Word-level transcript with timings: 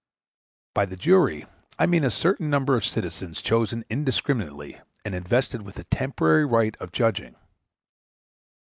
By 0.73 0.87
the 0.87 0.95
jury 0.95 1.45
I 1.77 1.85
mean 1.85 2.03
a 2.03 2.09
certain 2.09 2.49
number 2.49 2.75
of 2.75 2.83
citizens 2.83 3.39
chosen 3.39 3.85
indiscriminately, 3.87 4.81
and 5.05 5.13
invested 5.13 5.61
with 5.61 5.77
a 5.77 5.83
temporary 5.83 6.43
right 6.43 6.75
of 6.77 6.91
judging. 6.91 7.35